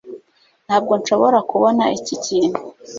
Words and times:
ntabwo 0.65 0.91
nshobora 0.99 1.39
kubona 1.49 1.83
iki 1.97 2.15
kintu 2.25 2.59